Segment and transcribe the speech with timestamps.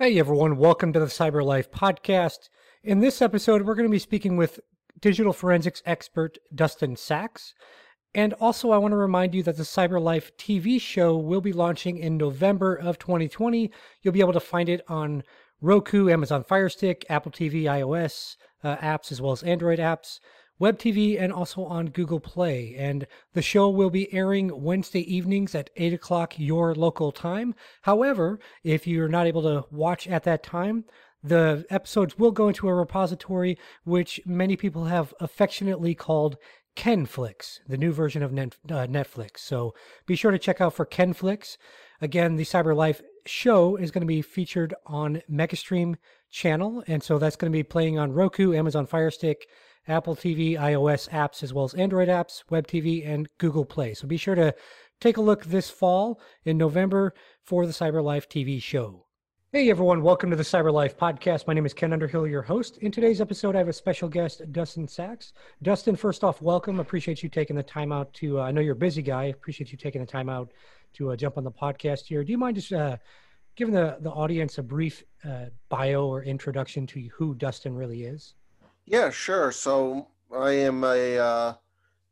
[0.00, 2.50] Hey everyone, welcome to the Cyber Life podcast.
[2.84, 4.60] In this episode, we're going to be speaking with
[5.00, 7.52] digital forensics expert Dustin Sachs.
[8.14, 11.52] And also, I want to remind you that the Cyber Life TV show will be
[11.52, 13.72] launching in November of 2020.
[14.00, 15.24] You'll be able to find it on
[15.60, 20.20] Roku, Amazon Fire Stick, Apple TV, iOS uh, apps, as well as Android apps.
[20.58, 22.74] Web TV, and also on Google Play.
[22.76, 27.54] And the show will be airing Wednesday evenings at 8 o'clock your local time.
[27.82, 30.84] However, if you're not able to watch at that time,
[31.22, 36.36] the episodes will go into a repository which many people have affectionately called
[36.76, 39.38] Kenflix, the new version of uh, Netflix.
[39.38, 39.74] So
[40.06, 41.56] be sure to check out for Kenflix.
[42.00, 45.96] Again, the Cyber Life show is going to be featured on Megastream
[46.30, 49.48] channel, and so that's going to be playing on Roku, Amazon Fire Stick,
[49.88, 53.94] Apple TV, iOS apps, as well as Android apps, Web TV, and Google Play.
[53.94, 54.54] So be sure to
[55.00, 59.06] take a look this fall in November for the Cyber Life TV show.
[59.50, 61.46] Hey everyone, welcome to the Cyber Life podcast.
[61.46, 62.76] My name is Ken Underhill, your host.
[62.78, 65.32] In today's episode, I have a special guest, Dustin Sachs.
[65.62, 66.80] Dustin, first off, welcome.
[66.80, 69.24] Appreciate you taking the time out to, uh, I know you're a busy guy.
[69.24, 70.52] Appreciate you taking the time out
[70.96, 72.22] to uh, jump on the podcast here.
[72.22, 72.98] Do you mind just uh,
[73.56, 78.34] giving the, the audience a brief uh, bio or introduction to who Dustin really is?
[78.90, 79.52] Yeah, sure.
[79.52, 81.54] So I am a uh,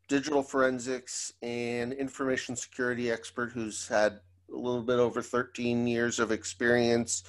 [0.08, 4.20] digital forensics and information security expert who's had
[4.52, 7.24] a little bit over 13 years of experience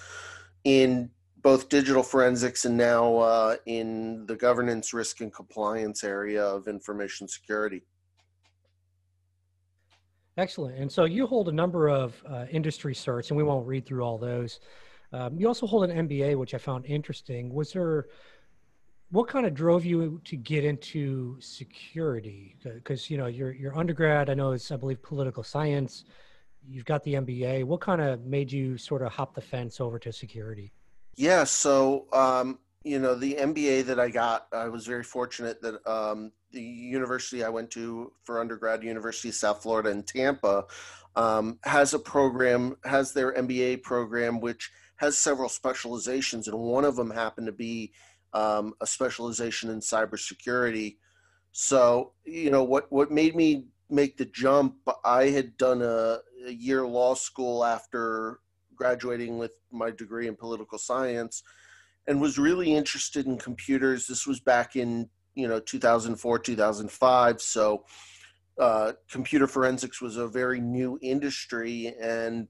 [0.65, 6.67] in both digital forensics and now uh, in the governance, risk, and compliance area of
[6.67, 7.83] information security.
[10.35, 10.77] Excellent.
[10.77, 14.03] And so you hold a number of uh, industry certs, and we won't read through
[14.03, 14.59] all those.
[15.13, 17.53] Um, you also hold an MBA, which I found interesting.
[17.53, 18.07] Was there
[19.09, 22.55] what kind of drove you to get into security?
[22.63, 26.03] Because you know your your undergrad, I know is I believe political science.
[26.67, 27.63] You've got the MBA.
[27.63, 30.73] What kind of made you sort of hop the fence over to security?
[31.15, 35.87] Yeah, so um, you know the MBA that I got, I was very fortunate that
[35.89, 40.65] um, the university I went to for undergrad, University of South Florida in Tampa,
[41.15, 46.97] um, has a program, has their MBA program, which has several specializations, and one of
[46.97, 47.93] them happened to be
[48.37, 50.97] um, a specialization in cybersecurity.
[51.53, 56.51] So, you know, what, what made me make the jump, I had done a, a
[56.51, 58.39] year law school after
[58.75, 61.41] graduating with my degree in political science
[62.05, 64.05] and was really interested in computers.
[64.05, 67.41] This was back in, you know, 2004, 2005.
[67.41, 67.85] So,
[68.59, 72.47] uh, computer forensics was a very new industry and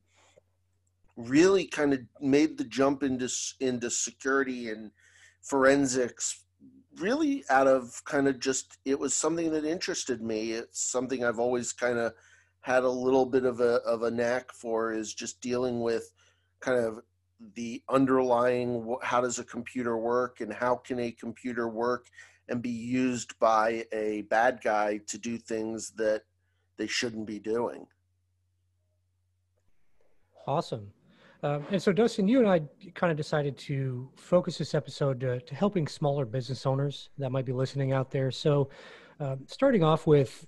[1.17, 4.91] really kind of made the jump into into security and
[5.47, 6.43] forensics
[6.99, 10.51] really out of kind of just it was something that interested me.
[10.51, 12.13] It's something i've always kind of
[12.61, 16.11] had a little bit of a of a knack for is just dealing with
[16.59, 16.99] kind of
[17.55, 22.07] the underlying how does a computer work and how can a computer work
[22.49, 26.23] and be used by a bad guy to do things that
[26.77, 27.85] they shouldn't be doing.
[30.47, 30.91] Awesome
[31.43, 32.61] um, and so, Dustin, you and I
[32.95, 37.45] kind of decided to focus this episode to, to, helping smaller business owners that might
[37.45, 38.31] be listening out there.
[38.31, 38.69] So,
[39.19, 40.47] um, starting off with,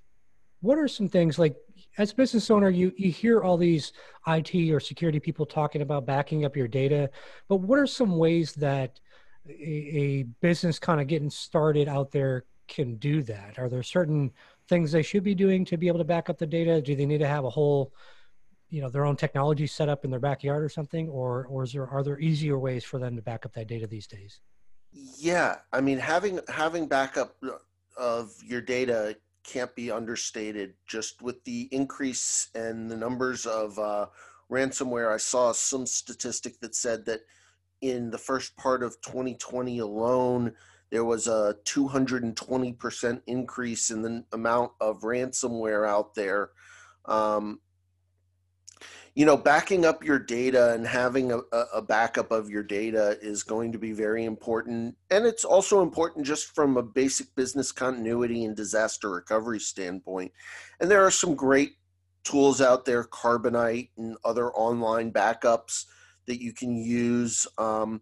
[0.61, 1.55] what are some things like
[1.97, 3.93] as a business owner, you you hear all these
[4.27, 7.09] IT or security people talking about backing up your data,
[7.47, 8.99] but what are some ways that
[9.47, 13.57] a, a business kind of getting started out there can do that?
[13.57, 14.31] Are there certain
[14.67, 16.81] things they should be doing to be able to back up the data?
[16.81, 17.93] Do they need to have a whole
[18.69, 21.73] you know their own technology set up in their backyard or something or or is
[21.73, 24.39] there are there easier ways for them to back up that data these days?
[24.91, 27.35] Yeah i mean having having backup
[27.97, 30.73] of your data can't be understated.
[30.85, 34.07] Just with the increase and the numbers of uh,
[34.51, 37.21] ransomware i saw some statistic that said that
[37.81, 40.53] in the first part of 2020 alone
[40.91, 46.49] there was a 220% increase in the amount of ransomware out there.
[47.05, 47.59] Um,
[49.15, 51.39] you know backing up your data and having a,
[51.73, 54.95] a, backup of your data is going to be very important.
[55.09, 60.31] And it's also important just from a basic business continuity and disaster recovery standpoint.
[60.79, 61.71] And there are some great
[62.23, 65.85] tools out there carbonite and other online backups
[66.27, 67.47] that you can use.
[67.57, 68.01] Um,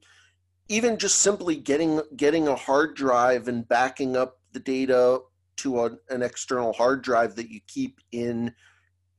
[0.69, 5.19] even just simply getting getting a hard drive and backing up the data
[5.57, 8.53] to a, an external hard drive that you keep in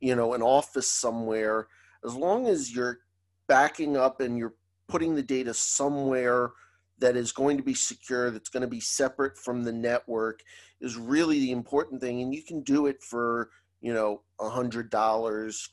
[0.00, 1.68] you know an office somewhere
[2.04, 3.00] as long as you're
[3.48, 4.54] backing up and you're
[4.88, 6.52] putting the data somewhere
[6.98, 10.42] that is going to be secure, that's going to be separate from the network,
[10.80, 12.20] is really the important thing.
[12.22, 13.50] And you can do it for,
[13.80, 15.70] you know, a hundred dollars,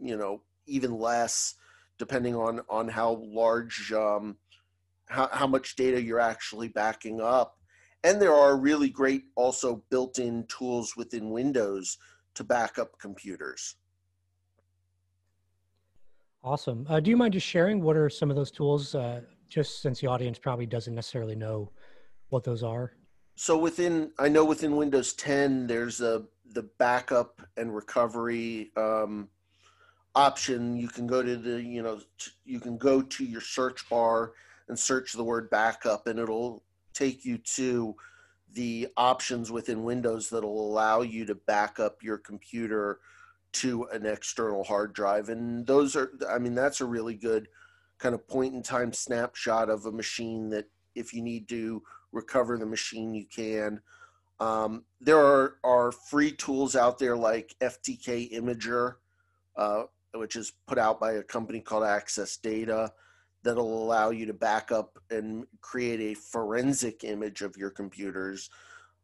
[0.00, 1.54] you know, even less
[1.96, 4.36] depending on on how large um,
[5.06, 7.58] how, how much data you're actually backing up
[8.02, 11.98] and there are really great also built-in tools within windows
[12.34, 13.76] to backup computers.
[16.42, 16.86] Awesome.
[16.88, 20.00] Uh, do you mind just sharing what are some of those tools uh, just since
[20.00, 21.70] the audience probably doesn't necessarily know
[22.28, 22.92] what those are?
[23.36, 29.28] So within i know within windows 10 there's a the backup and recovery um,
[30.14, 30.76] option.
[30.76, 32.00] You can go to the you know
[32.44, 34.32] you can go to your search bar
[34.68, 37.94] and search the word backup and it'll take you to
[38.54, 43.00] the options within windows that'll allow you to back up your computer
[43.52, 47.48] to an external hard drive and those are i mean that's a really good
[47.98, 52.56] kind of point in time snapshot of a machine that if you need to recover
[52.56, 53.80] the machine you can.
[54.40, 58.96] Um, there are, are free tools out there like ftk imager
[59.56, 62.92] uh, which is put out by a company called access data
[63.44, 68.50] that'll allow you to back up and create a forensic image of your computers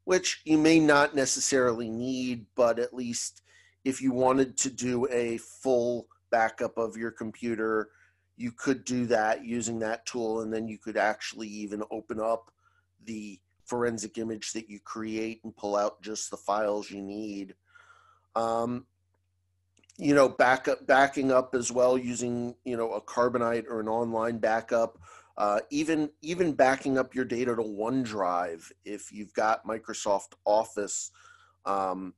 [0.04, 3.42] which you may not necessarily need but at least
[3.84, 7.90] if you wanted to do a full backup of your computer
[8.36, 12.50] you could do that using that tool and then you could actually even open up
[13.04, 13.38] the
[13.70, 17.54] forensic image that you create and pull out just the files you need.
[18.34, 18.86] Um,
[20.00, 24.38] you know backup backing up as well using you know a carbonite or an online
[24.38, 24.98] backup
[25.36, 31.12] uh, even even backing up your data to onedrive if you've got microsoft office
[31.66, 32.14] um,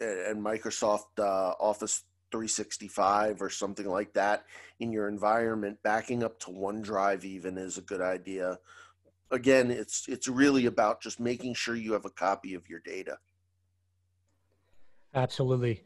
[0.00, 4.44] and microsoft uh, office 365 or something like that
[4.80, 8.58] in your environment backing up to onedrive even is a good idea.
[9.30, 13.18] Again it's it's really about just making sure you have a copy of your data.
[15.14, 15.82] Absolutely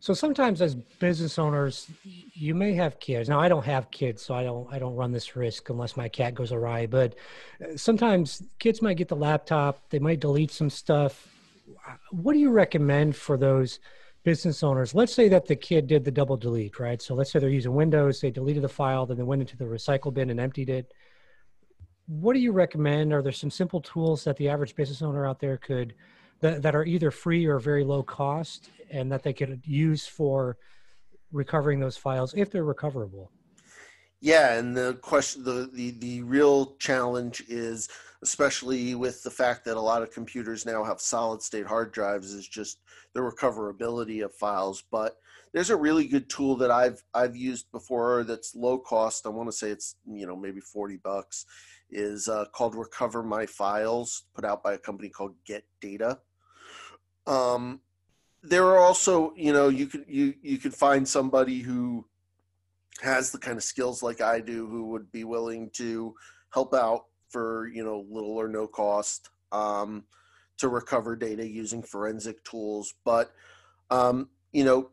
[0.00, 4.34] so sometimes as business owners you may have kids now i don't have kids so
[4.34, 7.14] i don't i don't run this risk unless my cat goes awry but
[7.62, 11.28] uh, sometimes kids might get the laptop they might delete some stuff
[12.10, 13.78] what do you recommend for those
[14.22, 17.00] business owners, let's say that the kid did the double delete, right?
[17.00, 19.64] So let's say they're using Windows, they deleted the file, then they went into the
[19.64, 20.92] recycle bin and emptied it.
[22.06, 23.12] What do you recommend?
[23.12, 25.94] Are there some simple tools that the average business owner out there could
[26.40, 30.56] that, that are either free or very low cost and that they could use for
[31.32, 33.30] recovering those files if they're recoverable?
[34.20, 37.88] Yeah, and the question, the, the, the real challenge is,
[38.22, 42.34] especially with the fact that a lot of computers now have solid state hard drives,
[42.34, 42.80] is just
[43.14, 44.82] the recoverability of files.
[44.90, 45.16] But
[45.54, 49.26] there's a really good tool that I've I've used before that's low cost.
[49.26, 51.46] I want to say it's you know maybe forty bucks.
[51.92, 56.20] Is uh, called Recover My Files, put out by a company called Get Data.
[57.30, 57.80] Um,
[58.42, 62.04] there are also you know you could you you could find somebody who
[63.00, 66.14] has the kind of skills like I do who would be willing to
[66.52, 70.02] help out for you know little or no cost um,
[70.58, 72.94] to recover data using forensic tools.
[73.04, 73.32] But
[73.90, 74.90] um, you know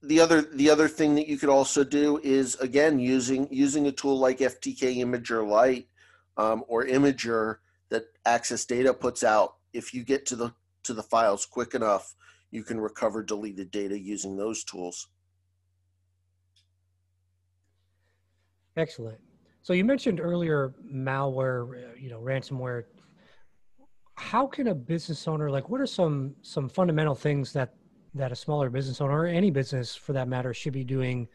[0.00, 3.92] the other the other thing that you could also do is again using using a
[3.92, 5.88] tool like FTK Imager Lite
[6.36, 7.56] um, or Imager
[7.88, 9.56] that Access Data puts out.
[9.72, 10.54] If you get to the
[10.84, 12.14] to the files quick enough,
[12.50, 15.08] you can recover deleted data using those tools.
[18.76, 19.18] Excellent.
[19.62, 22.84] So you mentioned earlier malware, uh, you know, ransomware.
[24.16, 27.74] How can a business owner like what are some some fundamental things that
[28.14, 31.26] that a smaller business owner or any business for that matter should be doing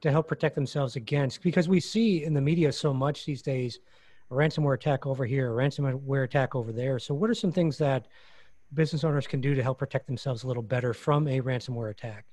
[0.00, 3.80] to help protect themselves against because we see in the media so much these days
[4.30, 6.98] a ransomware attack over here, a ransomware attack over there.
[6.98, 8.06] So what are some things that
[8.74, 12.24] business owners can do to help protect themselves a little better from a ransomware attack?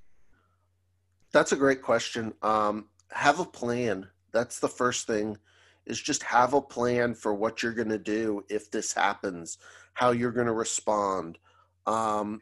[1.32, 2.34] That's a great question.
[2.42, 5.38] Um, have a plan that's the first thing
[5.86, 9.58] is just have a plan for what you're going to do if this happens,
[9.94, 11.38] how you're going to respond.
[11.88, 12.42] Um,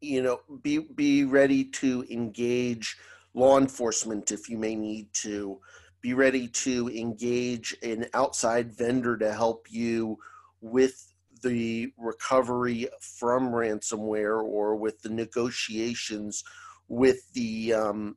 [0.00, 2.96] you know, be be ready to engage
[3.34, 5.58] law enforcement if you may need to.
[6.02, 10.18] Be ready to engage an outside vendor to help you
[10.60, 11.11] with
[11.42, 16.44] the recovery from ransomware or with the negotiations
[16.88, 18.16] with the um,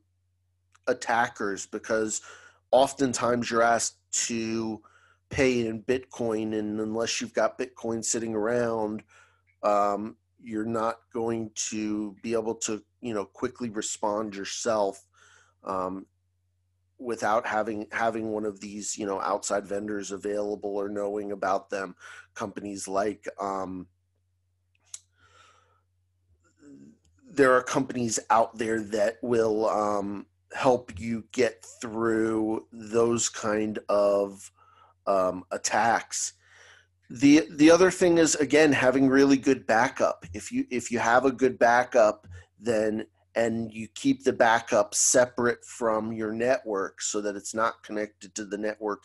[0.86, 2.20] attackers because
[2.70, 4.80] oftentimes you're asked to
[5.30, 9.02] pay in Bitcoin, and unless you've got Bitcoin sitting around,
[9.62, 15.04] um, you're not going to be able to, you know, quickly respond yourself
[15.64, 16.06] um,
[16.98, 21.94] without having having one of these, you know, outside vendors available or knowing about them.
[22.34, 23.86] Companies like um,
[27.36, 34.50] there are companies out there that will um, help you get through those kind of
[35.06, 36.32] um, attacks.
[37.10, 40.24] The the other thing is again having really good backup.
[40.32, 42.26] If you if you have a good backup,
[42.58, 48.34] then and you keep the backup separate from your network so that it's not connected
[48.34, 49.04] to the network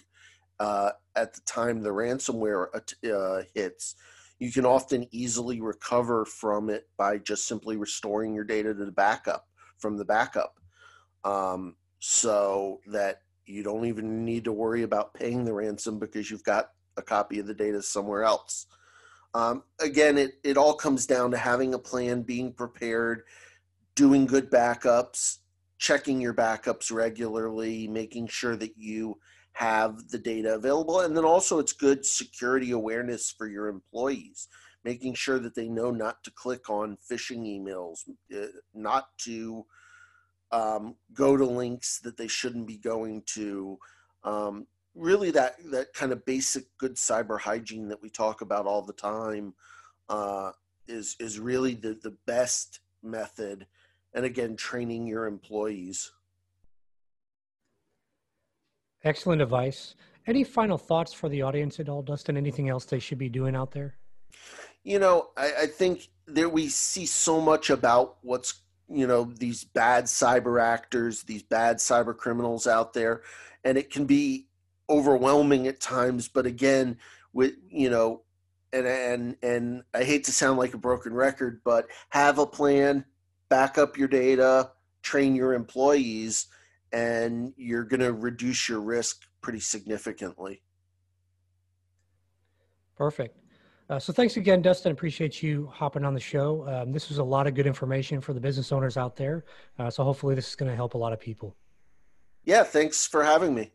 [0.59, 2.67] uh, at the time the ransomware
[3.11, 3.95] uh, hits,
[4.39, 8.91] you can often easily recover from it by just simply restoring your data to the
[8.91, 9.47] backup
[9.79, 10.55] from the backup.
[11.23, 16.43] Um, so that you don't even need to worry about paying the ransom because you've
[16.43, 18.67] got a copy of the data somewhere else.
[19.33, 23.23] Um, again, it, it all comes down to having a plan, being prepared,
[23.95, 25.38] doing good backups,
[25.77, 29.17] checking your backups regularly, making sure that you
[29.53, 31.01] have the data available.
[31.01, 34.48] And then also, it's good security awareness for your employees,
[34.83, 38.00] making sure that they know not to click on phishing emails,
[38.36, 39.65] uh, not to
[40.51, 43.77] um, go to links that they shouldn't be going to.
[44.24, 48.81] Um, really, that that kind of basic good cyber hygiene that we talk about all
[48.81, 49.53] the time
[50.10, 50.51] uh,
[50.88, 53.67] is is really the the best method.
[54.13, 56.12] And again, training your employees.
[59.03, 59.96] Excellent advice.
[60.27, 62.38] Any final thoughts for the audience at all, Dustin?
[62.38, 63.96] Anything else they should be doing out there?
[64.84, 69.63] You know, I, I think that we see so much about what's you know these
[69.63, 73.22] bad cyber actors, these bad cyber criminals out there,
[73.63, 74.48] and it can be
[74.89, 76.27] overwhelming at times.
[76.27, 76.98] But again,
[77.34, 78.22] with you know,
[78.74, 83.06] and and and I hate to sound like a broken record, but have a plan,
[83.51, 84.72] back up your data,
[85.03, 86.48] train your employees,
[86.93, 90.62] and you're going to reduce your risk pretty significantly.
[92.96, 93.38] Perfect.
[93.89, 94.93] Uh, so thanks again, Dustin.
[94.93, 96.65] Appreciate you hopping on the show.
[96.65, 99.43] Um, this was a lot of good information for the business owners out there.
[99.77, 101.53] Uh, so hopefully this is going to help a lot of people.
[102.46, 103.72] Yeah, thanks for having me.